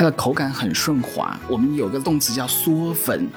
[0.00, 1.38] 它的口感很顺滑。
[1.46, 3.28] 我们有个动词叫嗦粉，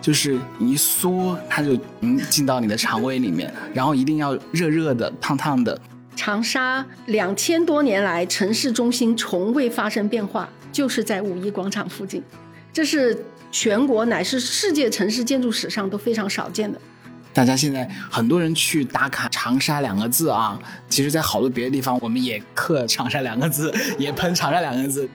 [0.00, 5.76] 就是一嗦它就嗯进到你的肠胃里面，然后一定要热热的、烫烫的。
[6.14, 12.22] 长沙两千多年来城市中心从未发生变化，就是在五一广场附近，
[12.72, 16.80] 这是全国乃至世界城市建筑史上都非常少见的。
[17.32, 20.56] 大家现在很多人去打卡长沙两个字啊，
[20.88, 25.08] 其实，在好多别的地方，我们也刻长沙两个字，也喷长沙两个字。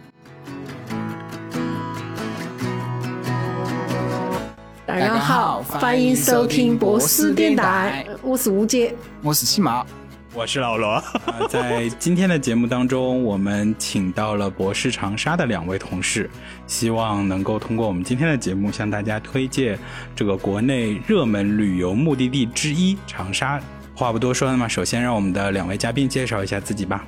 [4.89, 9.85] 大家好，欢迎收听博斯电台，我是吴杰，我是西毛。
[10.33, 10.99] 我是老罗，
[11.47, 16.27] 在今天的节目当中，我们请到了博士长沙的两位同事，
[16.65, 19.77] 希望能够通过我们今天的节目，向大家推荐
[20.15, 23.61] 这个国内热门旅游目的地之一长沙。
[23.95, 27.05] 话不多说，那么首先让我们的两位嘉宾介绍一下自己吧。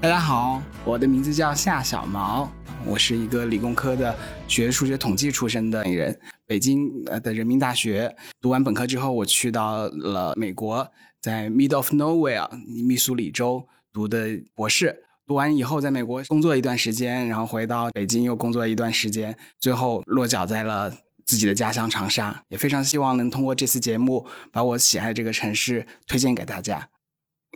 [0.00, 2.50] 大家好，我的名字叫夏小毛，
[2.86, 4.14] 我是一个理工科的
[4.48, 10.90] 学数学统计出身的人，北京呃的人民大学读完本科之后，我去到了美国。
[11.20, 20.90] 在 Mid of Nowhere 密苏里州读的博士，读完以后在美国工作一段时间，然后回到北京又工作一段时间，最后落脚在了
[21.26, 22.42] 自己的家乡长沙。
[22.48, 26.88] 也非常希望能通过这次节目，把我喜爱这个城市推荐给大家。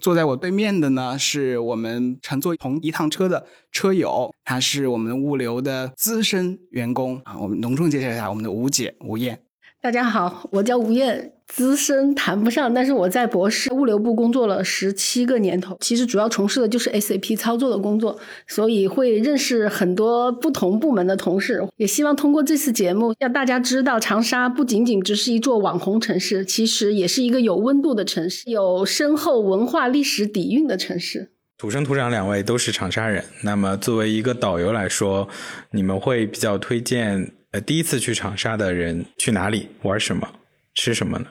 [0.03, 7.39] 坐在我对面的呢，是我们乘坐同一趟车的车友，他是我们物流的资深员工啊。
[7.39, 9.44] 我们隆重介绍一下我们的吴姐吴燕。
[9.84, 21.62] 大家好，我叫吴燕，资深谈不上，但是我在博士物流部工作了十七个年头，其实主要从事的就是 SAP 操作的工作，所以会认识很多不同部门的同事。
[21.77, 31.28] 也希望通过这次节目，让大家知道长沙不仅仅只是一座网红城市，其实也是一个有温度的城市，有深厚文化历史底蕴的城市。
[31.58, 35.28] 土生土长两位都是长沙人，那么作为一个导游来说，
[35.73, 37.30] 你们会比较推荐？
[37.55, 40.29] 呃，第一次去长沙的人去哪里玩什么
[40.75, 41.27] 吃什么呢？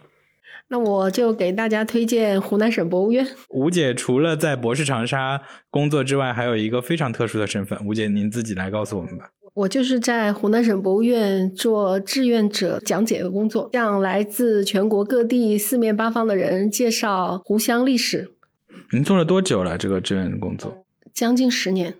[0.69, 3.27] 那我就给大家推荐湖南省博物院。
[3.49, 7.77] 吴姐除了在博士长沙工作之外，还有一个非常特殊的身份。
[7.85, 9.31] 吴姐，您自己来告诉我们吧。
[9.53, 18.31] 我就是在湖南省博物院做志愿者讲解的工作，向来自全国各地四面八方的人介绍湖湘历史。
[18.93, 19.77] 您做了多久了？
[19.77, 20.85] 这个志愿工作？
[21.13, 21.93] 将近十年。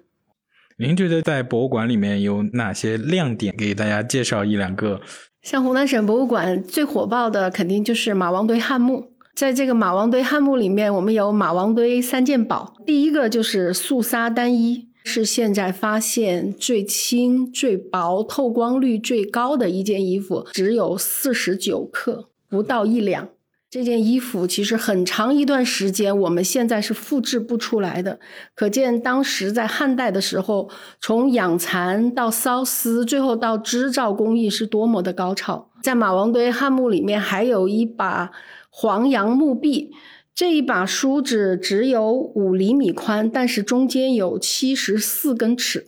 [0.78, 3.56] 您觉得在博物馆里面有哪些亮点？
[3.56, 5.00] 给大家介绍一两个。
[5.42, 9.12] 像湖南省博物馆最火爆的，肯定就是马王堆汉墓。
[9.36, 12.76] 在这个马王堆汉墓里面，我们有马王堆三件宝。
[12.86, 23.30] 第一个就是素纱单衣，是现在发现最轻、最薄、透光率最高的一件衣服，只有四十九克，不到一两。
[23.74, 28.20] 这件衣服其实很长一段时间，我们现在是复制不出来的。
[28.54, 30.70] 可见当时在汉代的时候，
[31.02, 35.72] 从养蚕到缫丝，最后到织造工艺是多么的高超。
[35.82, 38.30] 在马王堆汉墓里面，还有一把
[38.70, 39.90] 黄杨木璧，
[40.36, 45.88] 这一把梳子只有五厘米宽，但是中间有七十四根齿。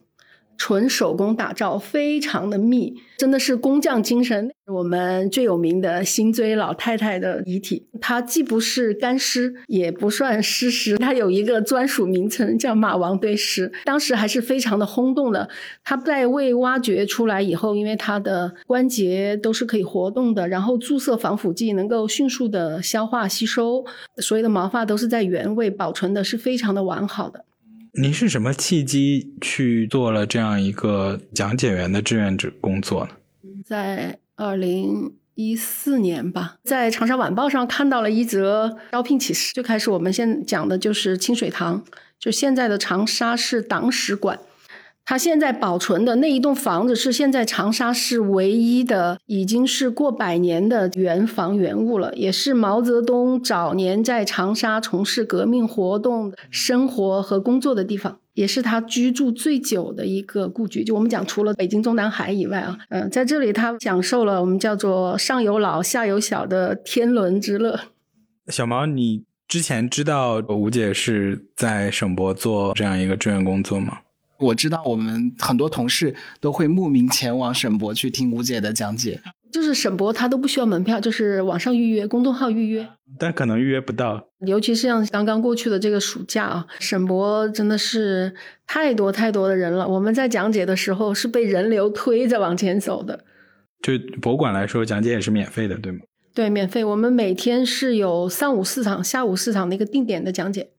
[0.57, 4.51] 纯手工打造，非常的密，真的是工匠精神。
[4.67, 13.71] 我们最有名的辛追老太太的遗体，它既不是干尸，也不算湿尸，它有一个专属名称叫马王堆尸。
[13.83, 15.47] 当时还是非常的轰动的。
[15.83, 23.85] 它在未挖掘出来以后，因为它的关节都是可以活动的，然后注射防腐剂能够迅速的消化吸收，
[24.17, 27.45] 所有的毛发都是在原位保存的，是非常的完好的。
[27.97, 33.11] 您是什么契机去做了这样一个讲解员的志愿者工作呢？
[33.65, 39.53] 在二零一四年吧，在长沙晚报上看到了一则招聘启事。
[39.53, 41.83] 就开始我们先讲的就是清水塘，
[42.19, 44.39] 就现在的长沙市党史馆。
[45.05, 60.83] 他现在保存的那一栋房子是现在长沙市唯一的，已经是过百年的原房原物了，也是毛泽东早年在长沙从事革命活动、生活和工作的地方，也是他居住最久的一个故居。
[60.83, 67.79] 就我们讲，除了北京中南海以外啊，嗯，在这里他享受了我们叫做上有老下有小的天伦之乐。
[68.47, 73.99] 小毛，你之前知道吴姐是在省博做这样一个志愿工作吗？
[74.39, 79.21] 我知道我们很多同事都会慕名前往沈博去听吴姐的讲解，
[79.51, 82.87] 就是沈博他都不需要门票，就是网上预约，公众号预约，
[83.17, 84.27] 但可能预约不到。
[84.45, 88.33] 尤其是像刚刚过去的这个暑假啊，沈博真的是
[88.67, 89.87] 太多太多的人了。
[89.87, 93.23] 我们在讲解的时候是被人流推着往前走的。
[93.81, 95.99] 就博物馆来说，讲解也是免费的，对吗？
[96.33, 96.83] 对，免费。
[96.83, 100.71] 我们每天是有上午四场、下午四场的一个定点的讲解。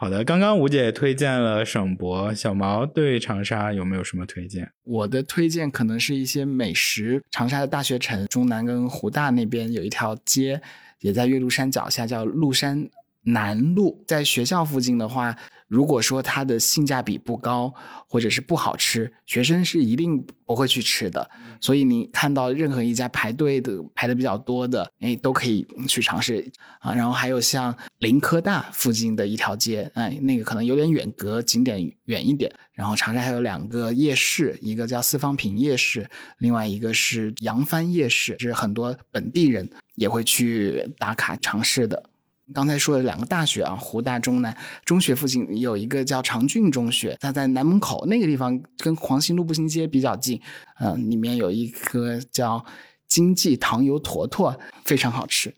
[0.00, 4.72] 好的，刚刚吴姐推荐了省博，小毛对长沙有没有什么推荐？
[4.82, 7.22] 我的推荐可能是一些美食。
[7.30, 10.58] 长沙的大学城中南跟湖大那边有一条街，
[11.00, 12.88] 也在岳麓山脚下，叫麓山
[13.24, 14.02] 南路。
[14.06, 15.36] 在学校附近的话。
[15.70, 17.72] 如果说它的性价比不高，
[18.08, 21.30] 或者是不好吃，学生是一定不会去吃的。
[21.60, 26.50] 所以你看到任何一家排队的排的比较多的，哎，都可以去尝试
[26.80, 26.92] 啊。
[26.92, 32.52] 然后还有像林科大附近的一条街，哎，那个可能有点远，隔景点远一点。
[32.72, 42.09] 然后长沙还有两个夜市，一个叫四方坪夜市，另外一个是扬帆夜市，是很多本地人也会去打卡尝试的。
[42.52, 50.40] 刚才说的两个大学啊，湖大中南中学附近有一个叫长郡中学，它在南门口那个地方，跟黄兴路步行街比较近。
[50.80, 52.64] 嗯，里面有一个叫
[53.06, 55.54] 经济糖油坨坨，非常好吃。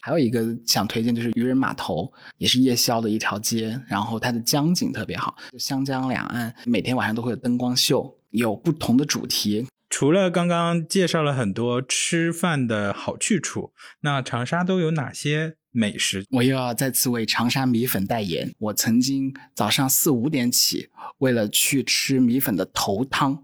[0.00, 9.66] 还有一个想推荐就是渔人码头，也是夜宵的一条街，然后它的江景特别好，湘江两岸每天晚上都会有灯光秀，有不同的主题。
[9.88, 15.54] 除了刚刚介绍了很多吃饭的好去处，那长沙都有哪些？
[15.74, 18.54] 美食，我又要再次为长沙米粉代言。
[18.58, 20.88] 我曾经早上四五点起，
[21.18, 23.42] 为了去吃米粉的头汤。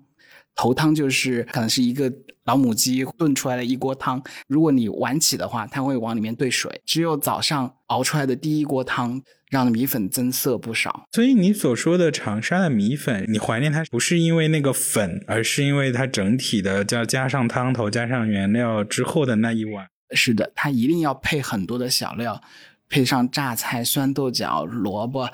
[0.54, 2.12] 头汤就是可能是一个
[2.44, 4.22] 老母鸡炖出来的一锅汤。
[4.46, 6.80] 如果你晚起的话，它会往里面兑水。
[6.84, 11.06] 只有早上熬出来的第一锅汤，让米粉增色不少。
[11.12, 19.86] 所以你所说的长沙的米粉，你怀念它不是因为那个粉，而是因为它整体的，叫加上汤头、加上原料之后的那一碗。
[20.12, 22.40] 是的，它一定要配很多的小料，
[22.88, 25.28] 配上榨菜、酸豆角、萝卜，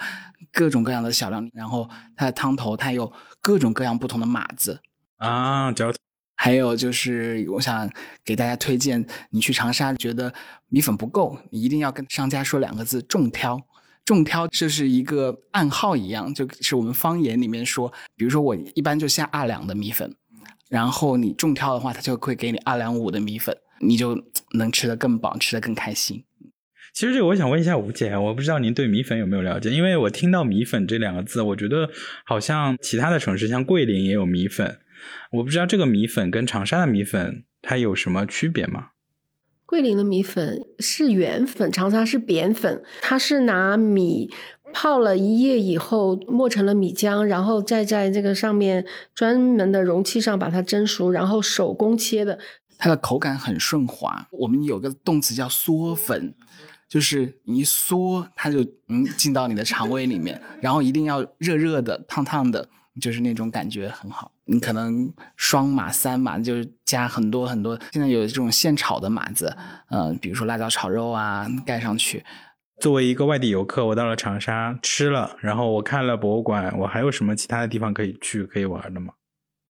[0.52, 1.42] 各种各样的小料。
[1.52, 4.80] 然后它的汤头，它有各种各样不同的码子
[5.18, 5.92] 啊，脚。
[6.38, 7.90] 还有就是，我想
[8.22, 10.32] 给大家推荐，你去长沙觉得
[10.68, 13.58] 米粉不够，你一定要跟商家说两个字：重挑。
[14.04, 20.14] 重挑就是一个暗号一样，就是我们方言里面说，比如说我一般就下二两的米粉，
[20.68, 23.56] 然后你重挑的话，他就会给你二两五的米粉。
[23.80, 24.24] 你就
[24.54, 26.24] 能吃得更饱，吃得更开心。
[26.94, 29.70] 其实这个我想问一下吴姐，我不知道您对米粉有没有了解？
[29.70, 31.90] 因为我听到米粉这两个字，我觉得
[32.24, 34.78] 好像其他的城市像桂林也有米粉，
[35.32, 38.88] 我不知道这个米粉跟长沙的米粉它有什么区别吗？
[39.66, 44.30] 桂林的米粉是圆粉，长沙是扁粉，它是拿米。
[44.72, 48.84] 泡了一夜以后，磨成了米浆，然后再在这个上面
[49.14, 52.38] 专门的容器上把它蒸熟，然后手工切的。
[52.78, 54.26] 它的口感很顺滑。
[54.30, 56.34] 我们有个动词叫嗦粉，
[56.88, 62.68] 就是你一嗦，它就嗯进到你的肠胃里面，然后一定要热热的、烫烫的，
[63.00, 64.32] 就是那种感觉很好。
[64.44, 67.76] 你可能双码、三码，就是加很多很多。
[67.92, 69.56] 现在有这种现炒的码子，
[69.90, 72.24] 嗯，比如说辣椒炒肉啊，盖上去。
[72.78, 79.14] 作为一个外地游客，我到了长沙吃了，然后我看了博物馆，我还有什么其他的地方可以去、可以玩的吗？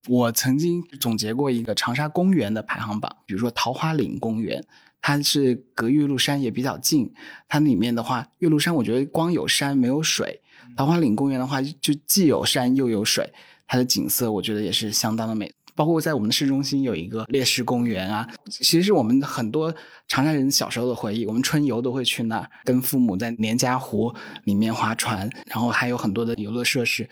[0.07, 4.63] 我曾经总结过一个长沙公园的排行榜，比如说桃花岭公园，
[5.01, 7.11] 它是隔岳麓山也比较近。
[7.47, 10.41] 它里面的话，岳麓山我觉得光有山没有水，
[10.75, 13.33] 桃花岭公园的话就既有山又有水，
[13.67, 15.51] 它的景色我觉得也是相当的美。
[15.75, 19.71] 包括在我们的市中心有一个烈士公园啊，其实是我们很多
[20.07, 21.23] 长沙人小时候的回忆。
[21.27, 24.11] 我们春游都会去那儿，跟父母在连家湖
[24.45, 27.07] 里面划船，然后还有很多的游乐设施。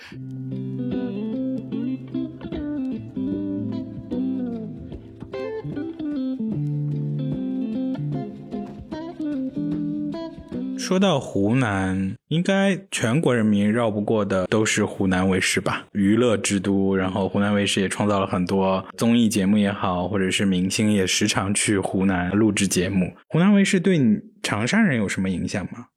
[10.86, 15.88] 说到湖南，应该全国人民绕不过的都是湖南卫视吧？
[15.94, 23.15] 娱乐之都，然后湖南卫视也创造了很多综艺节目也好，或者是明星也时常去湖南录制节目。
[23.30, 25.88] 湖南卫视对你长沙人有什么影响吗？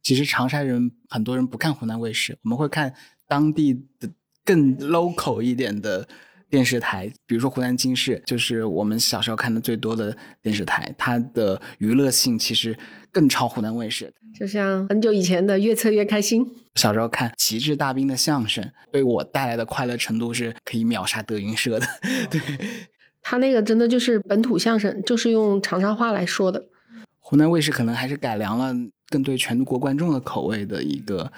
[0.00, 2.94] 其实长沙人很多人不看湖南卫视，我们会看
[3.26, 4.08] 当地的
[4.44, 6.06] 更 local 一点的。
[6.50, 12.76] 电视台，比如说湖南经视，就是我们小时候看的最多的电视台，它的娱乐性其实
[13.12, 14.12] 更超湖南卫视。
[14.38, 21.86] 就像很久以前的《越策越开心》，小时候看旗帜大兵的相声，对我带来的快乐程度是可以秒杀德云社的。
[22.30, 22.40] 对，
[23.22, 26.64] 他那个真的就是本土相声，就是用长沙话来说的。
[27.18, 28.74] 湖南卫视可能还是改良了，
[29.08, 31.32] 更对全国观众的口味的一个。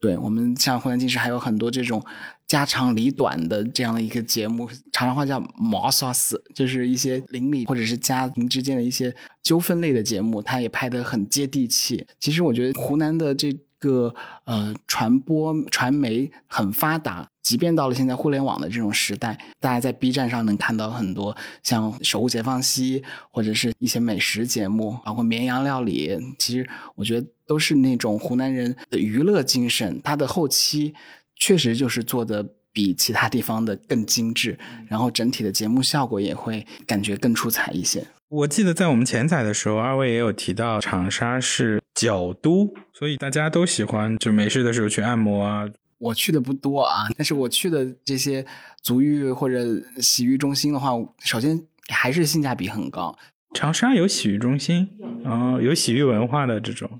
[0.00, 2.04] 对我们像湖南经视还有很多这种
[2.46, 12.06] 家长里短的这样的一个节目，长沙话叫“毛刷丝”，就是一些邻里或者是家庭之间的一些纠纷类的节目，它也拍得很接地气。
[12.20, 26.18] 其实我觉得湖南的这个呃传播传媒很发达，即便到了现在互联网的这种时代，大家在 B 站上能看到很多像《守护解放西》或者是一些美食节目，包括绵阳料理。
[26.38, 30.94] 其实我觉得都是那种湖南人的娱乐精神，它的后期
[31.36, 38.06] 确实就是做的比其他地方的更精致，然后整体的节目效果也会感觉更出彩一些。
[38.28, 45.68] 我记得在我们前采的时候，二位也有提到长沙是脚都，所以大家都喜欢就没事的时候去按摩啊。
[45.98, 48.44] 我去的不多啊，但是我去的这些
[48.82, 49.64] 足浴或者
[50.00, 53.16] 洗浴中心的话，首先还是性价比很高。
[53.54, 54.88] 长沙有洗浴中心，
[55.24, 56.90] 哦，有洗浴文化的这种，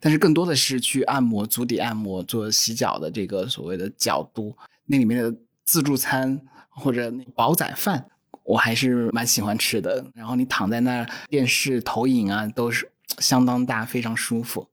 [0.00, 8.06] 但是更多的是去按摩足底按摩、做洗脚的这个所谓的脚都，那里面的自助餐或者煲仔饭。
[8.44, 12.88] 我还是蛮喜欢吃的，然后你躺在那儿，电视投影啊都是
[13.18, 14.66] 相当大，非常舒服。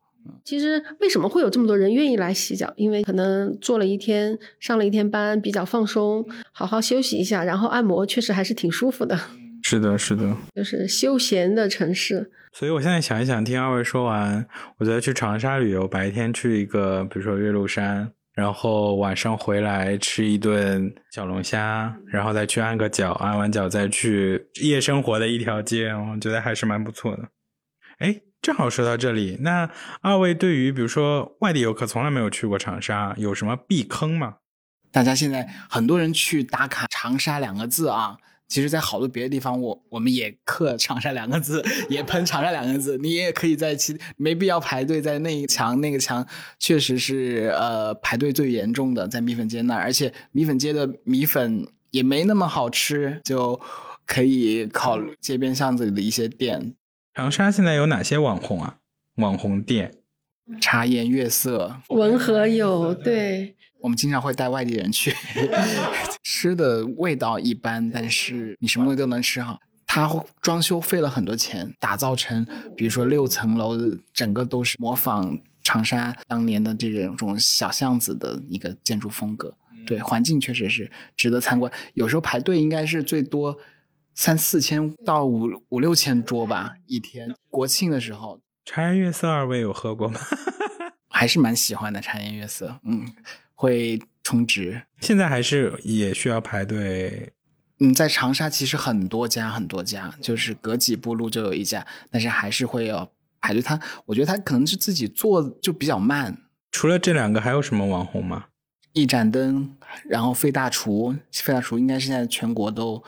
[0.45, 2.73] 其实为什么会有这么多人愿意来洗脚？
[2.77, 9.19] 因为可能做了一天，上了一天班，比较放松，好好休息一下，然后按摩确实还是挺舒服的。
[9.61, 12.31] 是的，是的，就是休闲的城市。
[12.57, 14.47] 所以我现在想一想，听二位说完，
[14.77, 18.09] 我觉得去长沙旅游，白天去一个，比如说岳麓山。
[18.33, 27.23] 然后晚上回来吃一顿小龙虾，然后再去按个脚，按完脚再去夜生活的一条街，我觉得还是蛮不错的。
[27.99, 29.69] 哎，正好说到这里，那
[30.01, 34.35] 二位对于比如说外地游客从来没有去过长沙，有什么避坑吗？
[34.91, 38.17] 大家现在很多人去打卡长沙两个字啊。
[38.47, 42.97] 其实，在好多别的地方，我我们也刻“长沙”两个字，也喷“长沙”两个字。
[42.99, 46.25] 你也可以在其没必要排队在那一墙那个墙，
[46.59, 49.81] 确实是呃排队最严重的，在米粉街那儿。
[49.81, 53.59] 而且米粉街的米粉也没那么好吃，就
[54.05, 56.75] 可以考虑街边巷子里的一些店。
[57.15, 58.77] 长沙现在有哪些网红啊？
[59.15, 59.91] 网红店？
[60.61, 63.55] 茶颜悦色，文和友，对。
[63.81, 65.13] 我们经常会带外地人去，
[66.23, 69.59] 吃的味道一般，但是你什么东西都能吃哈。
[69.87, 70.09] 它
[70.41, 73.77] 装修费了很多钱，打造成比如说六层楼，
[74.11, 79.55] 整个都是模仿长沙当年的这种小巷子的一个建筑风格。
[79.85, 81.71] 对，环境确实是值得参观。
[81.93, 83.55] 有时候排队应该是最多
[84.15, 87.33] 三四千到五五六千桌吧，一天。
[87.49, 90.19] 国庆的时候，茶颜悦色二位有喝过吗？
[91.15, 93.11] 还是蛮喜欢的茶颜悦色，嗯。
[93.57, 97.31] 会充值，现在还是也需要排队。
[97.79, 103.61] 嗯，在长沙其实很多家很多家，就是隔几步路就有一家，但是还是会要排队。
[103.61, 106.37] 他我觉得他可能是自己做就比较慢。
[106.69, 108.47] 除了这两个，还有什么网红吗？
[108.91, 113.01] 一盏灯，然后费大厨，费大厨应该是现在全国都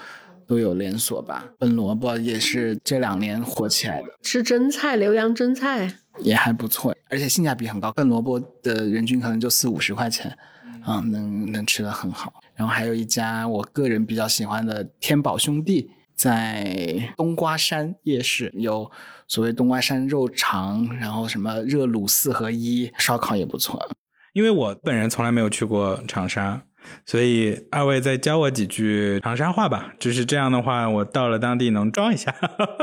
[0.48, 1.50] 都有连锁吧。
[1.60, 5.96] 笨萝卜也是这两年火起来的，吃蒸菜，浏阳蒸菜。
[6.20, 7.92] 也还不错，而且性价比很高。
[7.94, 10.38] 笨萝卜的人均可能就四五十块钱，
[10.84, 12.34] 啊，能能吃的很好。
[12.56, 18.90] 然后还有一家我个人比较喜欢的天宝兄弟，在冬瓜山夜市有
[19.28, 23.90] 所谓冬瓜山肉肠，然后什么热卤四合一，烧烤也不错。
[24.34, 26.62] 因为我本人从来没有去过长沙，
[27.06, 29.94] 所以二位再教我几句长沙话吧。
[30.00, 32.36] 就是这样的话，我到了当地能装一下。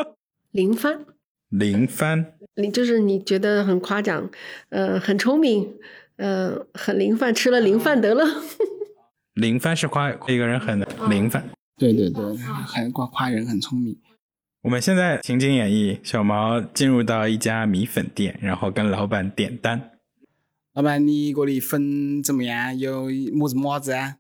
[0.51, 1.05] 零番，
[1.49, 2.35] 零番。
[2.57, 4.31] 你就是你觉得很夸奖，
[4.69, 5.75] 呃，很聪明，
[6.17, 8.25] 呃，很灵饭，吃了灵饭得了。
[9.35, 10.81] 灵饭是夸一个人很
[11.11, 11.49] 灵饭。
[11.77, 13.99] 对对对，还夸夸人很聪明。
[14.63, 19.91] 我们现在情景演绎，小毛进入到一家米粉店，然后跟老板点单。
[20.75, 22.79] 老板，你这里粉怎么样？
[22.79, 24.17] 有么子么子啊？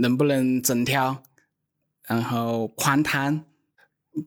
[0.00, 1.22] 能不能整条？
[2.06, 3.44] 然后宽汤。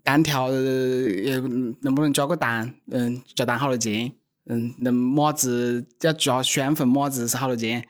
[0.03, 1.37] 单挑也
[1.81, 2.73] 能不能加个单？
[2.91, 4.11] 嗯，加单好多钱？
[4.45, 7.85] 嗯，那么子要加选粉么子是好多钱？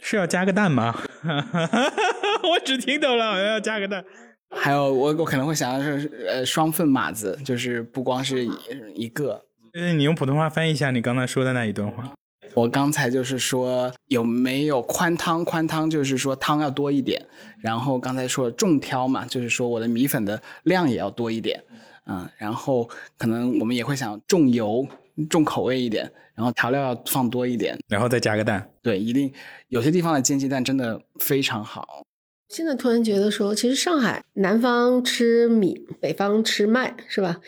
[0.00, 0.94] 是要加个蛋吗？
[1.24, 4.04] 我只听懂了，好像要加个蛋。
[4.50, 8.46] 还有，我我可能会想到是呃双份码子，就是不光是
[8.94, 9.44] 一个。
[9.74, 12.12] 嗯，你用普通话翻译一下你刚才说的那一段话。
[12.58, 15.44] 我刚才就是说有没有宽汤？
[15.44, 17.24] 宽汤就是说汤要多一点。
[17.60, 21.62] 然后刚才说重挑嘛，就是说我的米粉的量也要多一点。
[22.06, 24.84] 嗯，然后可能我们也会想重油、
[25.30, 28.68] 重口味一点，然后调料要放多一点，然后再加个蛋。
[28.82, 29.32] 对，一定
[29.68, 32.02] 有些地方的煎鸡蛋真的非常好。
[32.48, 37.40] 现在突然觉得说，其实上海南方吃米，北方吃麦，是吧？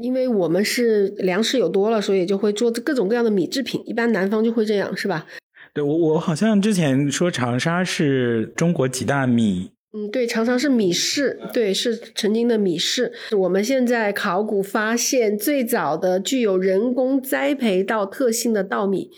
[0.00, 3.82] 因为我们是粮食有多了，所以就会做各种各样的米制品。
[3.86, 5.26] 一般南方就会这样，是吧？
[5.74, 9.70] 对，我我好像之前说长沙是中国几大米。
[9.92, 13.10] 嗯，对，长沙是米市，对，是曾经的米市。
[13.36, 19.10] 我们现在考古发现，最早的具有人工栽培稻特性的稻米，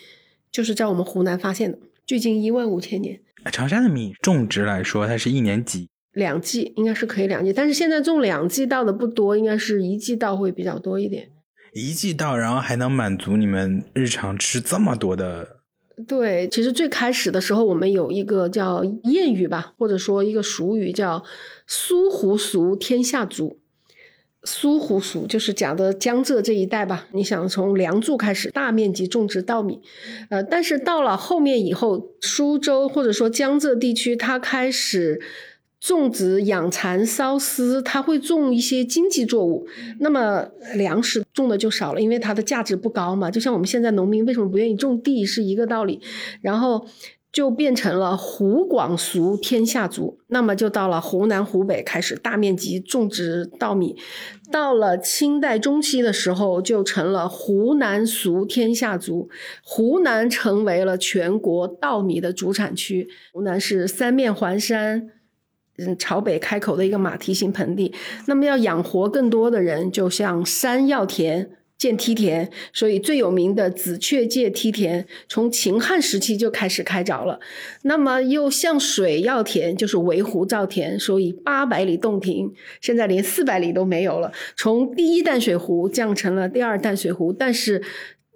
[0.53, 3.21] 就是在我们湖南发现的，距今一万五千年。
[3.51, 5.89] 长沙的米种植来说，它是一年几？
[6.13, 11.29] 两季应该是可以两季，但是现在种两季稻的不多，应该是一季稻会比较多一点。
[11.73, 15.61] 一季稻，然后还能满足你们日常吃这么多的？
[16.09, 21.23] 对，其实最开始的时候，我们有一个叫谚语吧，或者说一个俗语叫
[21.69, 23.61] “苏湖俗，天下足”。
[24.43, 27.07] 苏湖俗就是讲的江浙这一带吧。
[27.13, 29.81] 你想从梁祝开始大面积种植稻米，
[30.31, 35.21] 呃，但是到了后面以后，苏州或者说江浙地区，它开始。
[35.81, 39.67] 种植养蚕缫丝，它会种一些经济作物，
[39.99, 43.31] 那么粮食种的就少了，因为它的价值不高嘛。
[43.31, 46.01] 就像我们现在农民为什么不愿意种地是一个道理，
[46.43, 46.87] 然后
[47.33, 53.97] 就变成了湖广俗天下足，那么就到了湖南湖北开始大面积种植稻米，
[54.53, 59.31] 到了清代中期的时候就成了湖南俗天下足，
[59.63, 63.09] 湖南成为了全国稻米的主产区。
[63.33, 65.11] 湖南是三面环山。
[65.81, 67.93] 嗯，朝北开口的一个马蹄形盆地，
[68.27, 77.41] 那么要养活更多的人，就像山要田建梯田，所以最有名的紫雀界梯田，从秦汉时期就开始开凿了。
[77.85, 84.31] 那么又像水要田，就是围湖造田，所以八百里洞庭现在连四百里都没有了。
[84.59, 87.83] 从第一淡水湖降成了第二淡水湖，但是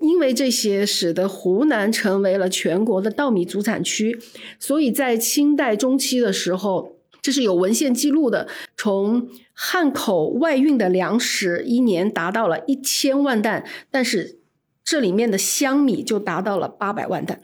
[0.01, 4.19] 因为这些，使得湖南成为了全国的稻米主产区，
[4.59, 6.94] 所以在清代中期的时候。
[7.25, 14.40] 这是有文献记录的，从汉口外运的粮食一年达到了一千万担，但是
[14.85, 17.40] 这里面的香米就达到了八百万担，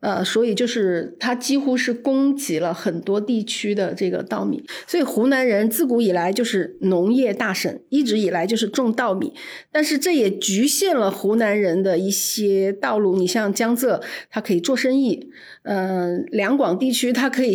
[0.00, 4.64] 呃，所以就是它几乎是供给了很多地区的这个稻米。
[4.86, 9.34] 所以湖南人自古以来就是农业大省，一直以来就是种稻米，
[9.70, 13.18] 但是这也局限了湖南人的一些道路。
[13.18, 15.28] 你像江浙，它可以做生意，
[15.64, 17.54] 嗯，两广地区它可以。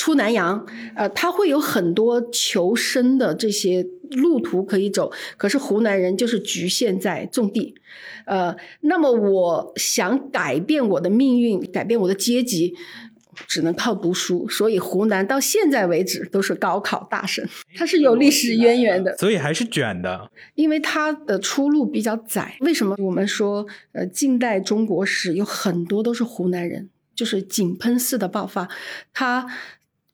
[0.00, 0.66] 出南洋，
[0.96, 7.74] 呃，他会有很多求生的这些路途可以走，可是湖南人就是局限在种地，
[8.24, 12.74] 呃，那么我想改变我的命运，改变我的阶级，
[13.46, 14.48] 只能靠读书。
[14.48, 22.56] 所以湖南到现在为止都是高考大省，它是有历史渊源的，所以还是卷的，因为它的出路比较窄。
[22.60, 28.66] 为什么我们说，呃，近代中国史有很多都是湖南人，就是井喷式的爆发，
[29.12, 29.46] 他。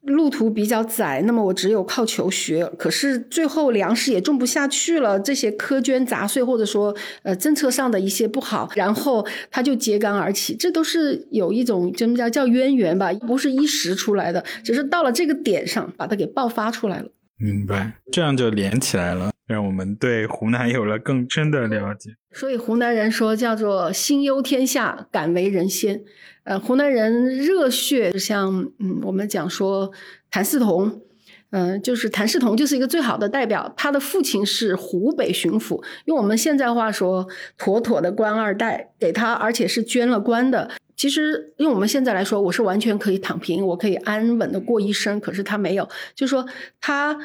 [0.07, 2.65] 路途比较窄，那么我只有靠求学。
[2.77, 10.55] 可是最后粮食也种不下去了，这些苛捐杂税或者说呃政策上的一些不好，然后他就揭竿而起。
[10.55, 17.07] 这都是有一种什么叫叫渊源吧，不是一时出来的，只是到了这个点上把它给爆发出来了。
[17.37, 22.15] 明白，这样就连起来了，让我们对湖南有了更深的了解。
[22.31, 26.01] 所以湖南人说叫做心忧天下，敢为人先。
[26.43, 29.91] 呃，湖南人热血，像嗯，我们讲说
[30.31, 31.01] 谭嗣同，
[31.51, 33.71] 嗯，就是谭嗣同就是一个最好的代表。
[33.77, 40.71] 他的父亲是湖北巡抚，用我们现在话说，妥妥的官二代，给他而且是捐了官的。
[40.97, 45.17] 其实用我们现在来说，我是完全可以躺平，我可以安稳的过一生。
[45.21, 46.45] 可是他没有，就是说
[46.81, 47.17] 他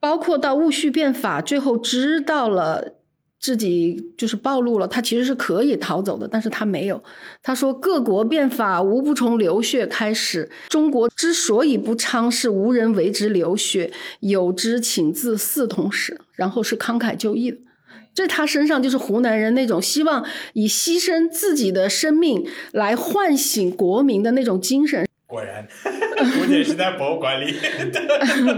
[0.00, 2.94] 包括到戊戌变法，最后知道了。
[3.42, 7.02] 自己就是暴露了，他其实是可以逃走的，但是他没有。
[7.42, 17.58] 他说：“各国变法无不从流血开始，中国之所以不昌，是无人为之流血，有之请自四统史。”然后是慷慨就义的，
[18.14, 25.06] 在他身上就是湖南人那种希望以牺牲自己的生命来唤醒国民的那种精神。
[25.32, 25.66] 果然，
[26.42, 27.54] 我也是在博物馆里。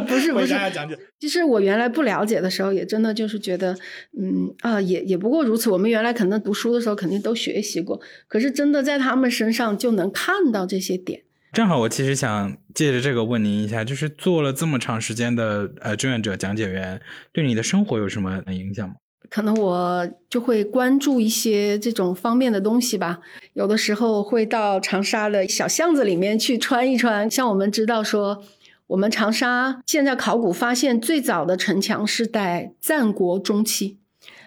[0.09, 0.99] 不 是不是，讲解。
[1.21, 3.77] 其实我原来不了解的时候，也真的就是觉得，
[4.21, 5.71] 嗯啊，也也不过如此。
[5.71, 11.23] 我们原来可能读书的时候肯定都学习过，可是真的在他们身上就能看到这些点。
[11.53, 17.01] 正好，我其实想借着这个问您一下，就是做了这么长时间的呃志愿者讲解员，
[17.33, 18.97] 对你的生活有什么影响吗？
[19.35, 23.19] 可能我就会关注一些这种方面的东西吧。
[23.55, 27.29] 有的时候会到长沙的小巷子里面去穿一穿。
[27.29, 28.45] 像我们知道说，
[28.87, 33.99] 我们长沙现在考古发现最早的城墙是在战国中期。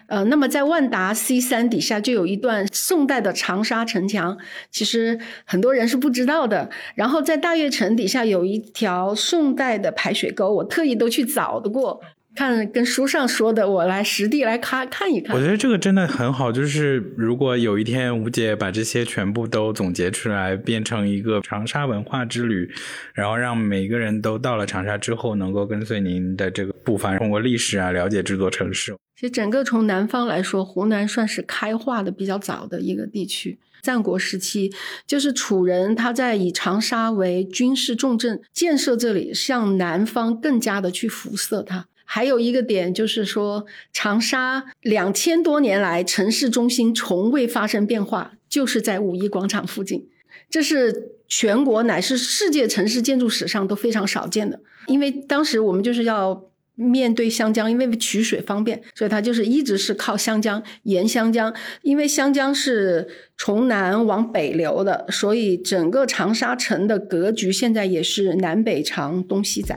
[0.06, 4.38] 呃，那么在万达 C 三底下就有一段宋代的长沙城墙，
[4.70, 6.70] 其实很多人是不知道的。
[6.94, 12.00] 然后在大悦城底下有一条宋代的排水沟，我特意都去找的过。
[12.38, 15.34] 看跟书上说的，我来实地来看看一看。
[15.34, 22.70] 我觉得这个真的很好，就是如果有一天吴姐把这些全部都总结出来，变成一个长沙文化之旅，
[23.12, 28.94] 然后让每个人都到了长沙之后，能够跟随您的这个步伐，通过历史啊了解这座城市。
[29.16, 33.58] 其实整个从南方来说，湖南算是开化的比较早的一个地区。
[33.82, 34.72] 战国时期，
[35.08, 41.86] 就是楚人他在以长沙为军事重镇，建设这里，向南方更加的去辐射它。
[42.10, 50.08] 还有一个点就是说，长沙两千多年来城市中心从未发生变化，就是在五一广场附近，
[50.48, 54.58] 这是全国乃至世界城市建筑史上都非常少见的。
[54.86, 56.48] 因为当时我们就是要。
[56.80, 61.52] 面对湘江，因为取水方便，所以它就是一直是靠湘江沿湘江。
[61.82, 69.76] 因为湘江是从南往北流的，所以整个长沙城的格局现在也是南北长、东西窄。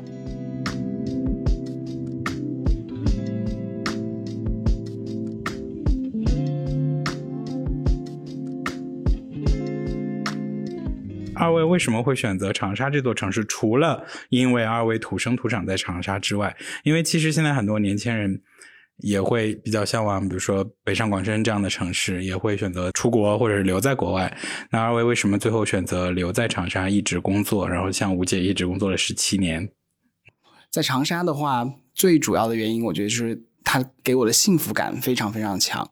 [11.42, 13.44] 二位为什么会选择长沙这座城市？
[13.46, 18.40] 除了因为二位土生土长在长沙之外，因为其实现在很多年轻人
[18.98, 24.38] 也会比较向往，比如说北上广深这样的城市，也会选择出国或者是留在国外。
[24.70, 27.68] 那二位为什么最后选择留在长沙一直工作？
[27.68, 29.68] 然后像吴姐一直工作了十七年，
[30.70, 35.90] 在长沙的话，最主要的原因，我觉得是它给我的幸福感非常非常强。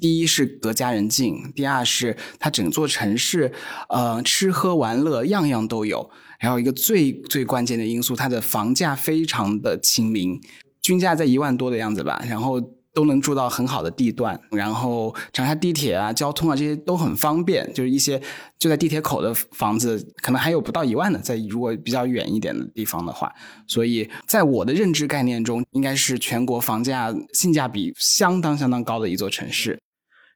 [0.00, 3.52] 第一是隔家人近，第二是它整座城市，
[3.88, 6.10] 呃，吃喝玩乐样样都有。
[6.38, 10.40] 还有一个最最关键的因素，它的房价非常的亲民，
[10.80, 12.22] 均价在一万多的样子吧。
[12.28, 12.60] 然后。
[12.92, 18.20] 都能住到很好的地段，然后长沙地铁啊、交通啊这些都很方便，就是一些
[18.58, 23.32] 就在地铁口的房子，可能还有不到一万的，在如果比较远一点的地方的话，
[23.66, 29.78] 所以在我的认知概念中，应该是全国房价性价比相当相当高的一座城市。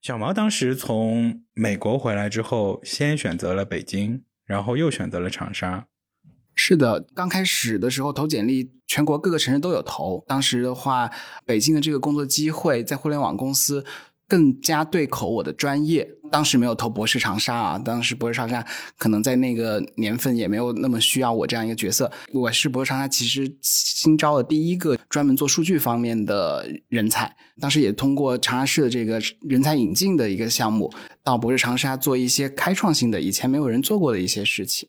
[0.01, 5.87] 小毛当时从美国回来之后，先选择了北京，然后又选择了长沙。
[6.55, 10.25] 是的，刚开始的时候投简历，全国各个城市都有投。
[10.27, 11.11] 当时的话，
[11.45, 13.85] 北京的这个工作机会在互联网公司
[14.29, 16.09] 更加对口我的专业。
[16.31, 18.65] 当时没有投博士长沙啊，当时博士长沙
[18.99, 22.11] 可能在那个年份也没有那么需要我这样一个角色。
[22.33, 27.37] 我是博士长沙其实新招的第一个专门做数据方面的人才。
[27.61, 34.89] 当时也通过长沙市的这个人才引进的一个项目，到博士长沙做一些开创性的、以前没有人做过的一些事情。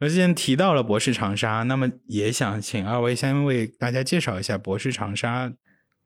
[0.00, 5.52] 我之前提到了博士长沙，那么也想请二位先为大家介绍一下博士长沙。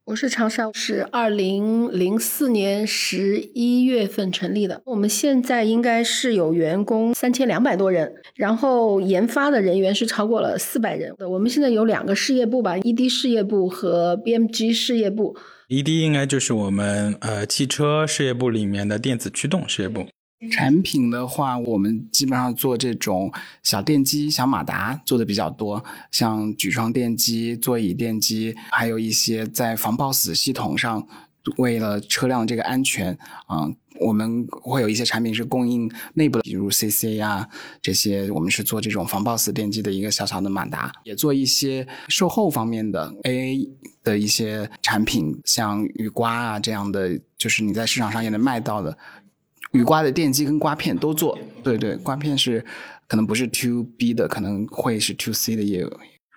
[0.05, 11.15] 博士长沙是二零零四年十一月份成立的，我们现在应该是有员工三千两百多人，然后研发的人员是超过了四百人。
[11.31, 15.37] 我们现在有两个事业部吧，ED 事业部和 BMG 事业部。
[15.69, 20.07] ED 应该就是我们呃汽车事业部里面的电子驱动事业部。
[20.51, 31.07] 产品的话，我们基本上做这种小电机、小马达做的比较多，像举窗电机、座椅电机，还有一些在防抱死系统上，
[31.57, 33.69] 为了车辆这个安全，啊，
[34.01, 37.49] 我们会有一些产品是供应内部的，比如 CC 呀
[37.83, 43.69] 这些，我们是做这种防抱死电机的一个小小的马达，也做一些售后方面的 AA
[44.03, 48.97] 的一些产品，像雨刮啊这样的，就是你在市场上也能卖到的。
[49.75, 52.65] 雨刮的电机跟刮片都做，对对，刮片是
[53.09, 55.91] 可能不是 to B 的，可能会是 to C 的业务。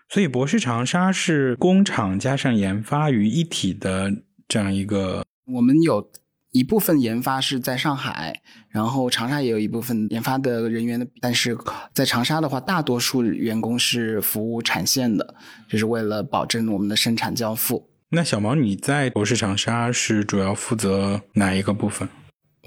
[0.09, 4.11] 所以博士长沙是工厂加上研发于一体的
[4.47, 5.23] 这样一个。
[5.53, 6.09] 我们有
[6.51, 11.55] 一部分研发是在上海，然后长沙也有一部分研发的人员的，但是
[11.93, 15.35] 在长沙的话，大多数员工是服务产线的，
[15.69, 17.87] 就是为了保证我们的生产交付。
[18.09, 22.09] 那小毛你在博士长沙是主要负责哪一个部分？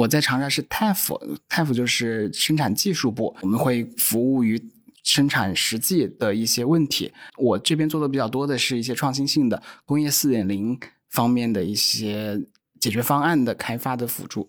[0.01, 4.59] 我在长沙是 TAF，TAF 就是生产技术部，我们会服务于
[5.05, 7.13] 生产实际的一些问题。
[7.37, 12.41] 我这边做的比较多的是一些创新性的工业四点零方面的一些
[12.81, 14.49] 解决方案的开发的辅助。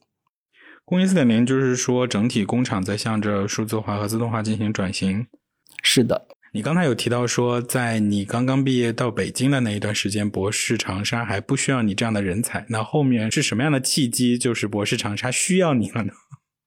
[0.85, 5.27] 工业四点零就是说整体工厂在向着数字化和自动化进行转型。
[5.83, 6.27] 是的。
[6.53, 12.65] 你刚才有提到说，在你刚刚毕业到北京的那一段时间，博士长沙还不需要你这样的人才。
[12.67, 16.11] 那后面是什么样的契机，就是博士长沙需要你了呢？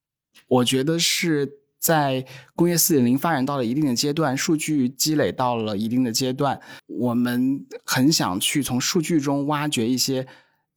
[0.48, 2.24] 我觉得是在
[2.56, 10.26] 工业四点零发展到了一定的阶段，数据积累到了一定的阶段，我们很想去从数据中挖掘一些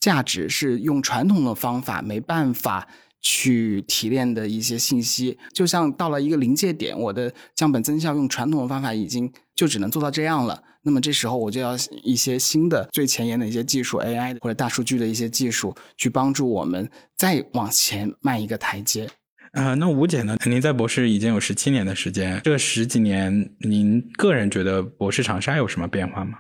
[0.01, 2.89] 价值，是用传统的方法没办法。
[3.21, 10.63] 去提炼的一些信息，就像到了一个临界点，我的降本增效用传统的方法已经就只能做到这样了。
[10.83, 19.09] 那么这时候我就要一些新的、最前沿的一些技术，AI 或者大数据的一些技术，去帮助我们再往前迈一个台阶。
[19.51, 20.37] 啊，那吴姐呢？
[20.45, 26.39] 您在博士已经有十七年的时间，这十几年您个人觉得博士长沙有什么变化吗？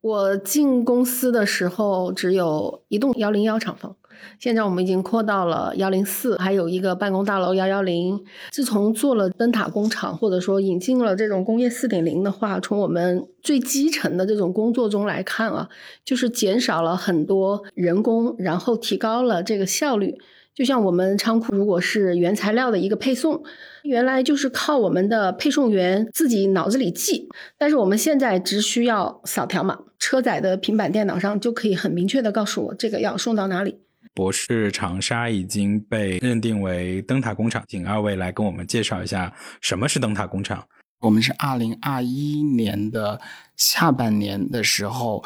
[0.00, 3.96] 我进公司的时候只有一栋幺零幺厂房，
[4.38, 8.22] 现在我们已经扩到了幺零四，还有一个办公大楼幺幺零。
[8.52, 15.68] 自从做了灯塔工厂，或者说引进了这种工业四点零的话，从我们最基层的这种工作中来看啊，
[16.04, 20.18] 就是减少了很多人工，然后提高了这个效率。
[20.56, 23.42] 就像我们仓库如果是原材料的一个配送，
[23.82, 33.82] 原来就是靠我们的配送员自己脑子里记，但是我们现在只需要扫条码，车载的平板电脑上就可以很明确的告诉我这个要送到哪里。
[34.14, 40.66] 博士长沙已经被认定为灯塔工厂，请二位来跟我们介绍一下什么是灯塔工厂。
[41.00, 43.20] 我们是二零二一年的
[43.58, 45.22] 下半年的时候。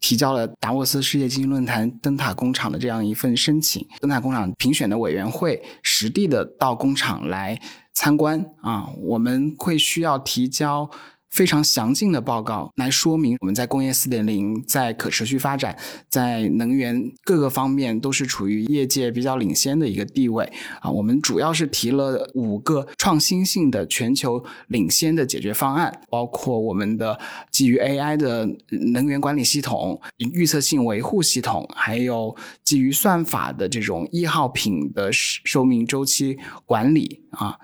[0.00, 7.60] 提交了达沃斯世界经济论坛灯塔工厂的这样一份申请，灯塔工厂评选的委员会实地的到工厂来
[7.92, 10.90] 参观啊，我们会需要提交。
[11.30, 15.76] 非常详尽的报告来说明我们在工业四点零、在可持续发展、
[16.08, 20.90] 在能源各个方面都是处于业界比较领先的一个地位啊。
[20.90, 27.18] 我们主要是提了五个创新性的全球领先的解决方案，包括我们的
[27.50, 28.48] 基于 AI 的
[28.92, 37.56] 能源管理系统、预测性维护系统，还有基于算法的这种一号品的寿命周期管理啊。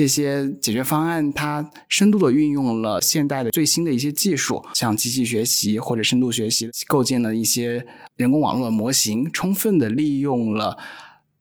[0.00, 7.86] 这些解决方案，它深度的运用了现代的最新的一些技术，像机器学习或者深度学习，构建了一些
[8.16, 10.78] 人工网络的模型，充分的利用了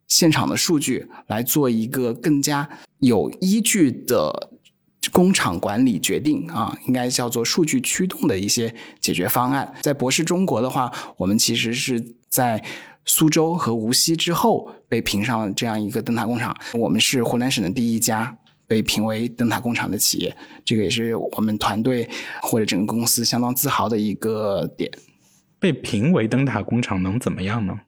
[0.09, 2.67] 现场的数据来做一个更加
[2.99, 4.51] 有依据的
[5.09, 9.73] 工厂管理决定啊，应该叫做数据驱动的一些解决方案。
[9.81, 12.61] 在博士中国的话，我们其实是在。
[13.05, 18.37] 苏州和无锡之后被评上了这样一个灯塔工厂，我们是湖南省的第一家
[18.69, 22.07] 被评为灯塔工厂的企业，这个也是我们团队
[22.43, 24.91] 或者整个公司相当自豪的一个点。
[25.59, 27.79] 被评为灯塔工厂能怎么样呢？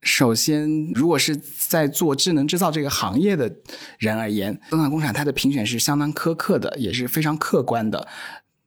[0.00, 3.54] 首先，如果是在做智能制造这个行业的
[3.98, 8.08] 人而言，灯塔工厂它的评选是相当苛刻的，也是非常客观的。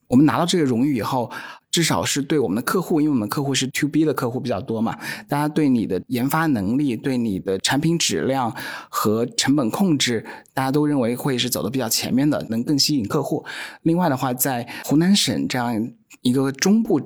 [0.10, 1.32] 我们拿到这个荣誉以后。
[1.72, 4.98] 至少是对我们的客户，因为我们客户是 to B 的客户比较多嘛，
[5.30, 8.54] 大家对你的研发能力、对你的产品质量
[8.90, 13.46] 和成本控制，大家都认为会是走的比较前面的，能更吸引客户。
[13.84, 15.90] 另外的话，在湖南省这样
[16.22, 17.00] 一个中部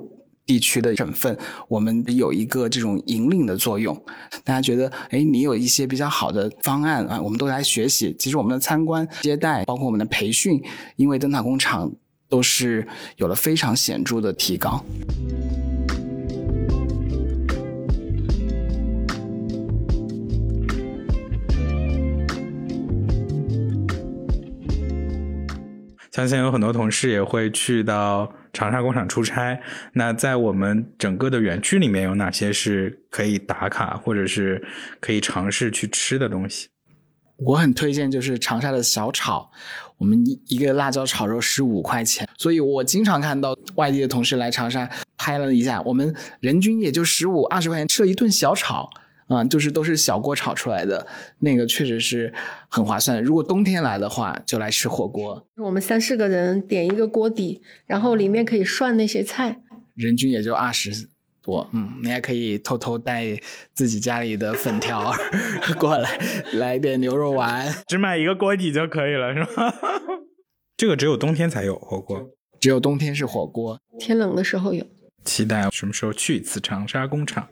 [0.44, 3.96] 地区的省份，我们有一个这种引领的作用。
[4.42, 8.14] 大家觉得，哎，你有一些比较好的方案啊，我们都来学习。
[8.18, 10.60] 其实我们的参观、接待，包括我们的培训，
[10.96, 11.92] 因为灯塔工厂。
[12.28, 12.86] 都是
[13.16, 14.84] 有了非常显著的提高。
[26.12, 29.60] 相信有很多同事也会去到长沙工厂出差。
[29.92, 34.66] 那在我们整个的园区里面，有哪些是可以打卡或者是
[34.98, 36.68] 可以尝试去吃的东西？
[37.36, 39.50] 我很推荐，就是长沙的小炒。
[39.98, 48.90] 我们一一个辣椒炒肉十五块钱，所以我经常看到外地的同事来长沙拍了一下，我们人均也就十五二十块钱吃了一顿小炒，
[49.28, 51.06] 啊，就是都是小锅炒出来的，
[51.38, 52.32] 那个确实是
[52.68, 53.22] 很划算。
[53.22, 55.46] 如果冬天来的话，就来吃火锅。
[55.56, 59.60] 我们三四个人点一个锅底，然后里面可以涮那些菜，
[59.94, 61.08] 人均也就二十。
[61.46, 63.24] 多，嗯，你还可以偷偷带
[63.72, 65.14] 自己家里的粉条
[65.78, 66.18] 过来，
[66.54, 69.72] 来点牛肉丸，只买一个锅底就可以了，是吧？
[70.76, 72.30] 这个只有冬天才有火锅，
[72.60, 74.84] 只有冬天是火锅，天冷的时候有。
[75.24, 77.48] 期待什么时候去一次长沙工厂，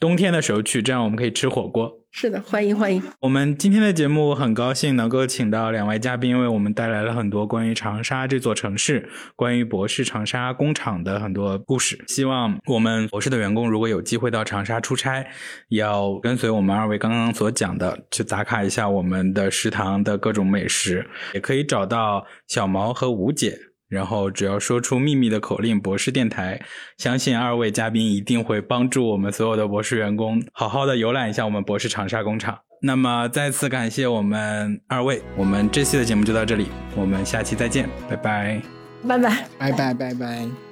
[0.00, 1.99] 冬天的时候去，这样我们可以吃火锅。
[2.12, 3.02] 是的，欢迎欢迎。
[3.20, 12.04] 我们今天的节目很高兴能够请到两位嘉宾，为我们带来了很多关于长沙这座城市、关于博士长沙工厂的很多故事。
[12.08, 15.24] 希望我们博士的员工如果有机会到长沙出差，
[15.68, 23.56] 要跟随我们二位刚刚所讲的去打卡一下我们的食堂的各种美食，也可以找到小毛和吴姐。
[23.90, 26.58] 然后只要说出秘密的口令“博士电台”，
[26.96, 32.56] 相信二位嘉宾一定会帮助我们所有的博士员工好好的游览一下我们博士长沙工厂。
[32.82, 38.62] 那么再次感谢我们二位，我们这期的节目就到这里，我们下期再见，拜拜，
[39.06, 40.69] 拜拜，拜拜，拜拜。